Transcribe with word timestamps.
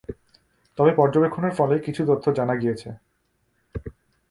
তবে 0.77 0.91
পর্যবেক্ষণের 0.95 1.53
ফলে 1.55 1.75
কিছু 1.79 2.01
তথ্য 2.09 2.25
জানা 2.33 2.55
গিয়েছে। 2.55 2.89